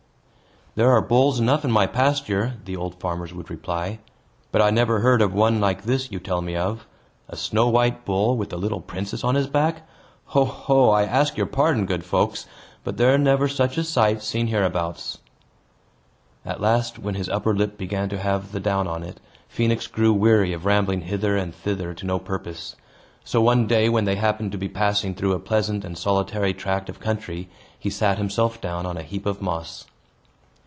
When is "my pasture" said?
1.71-2.53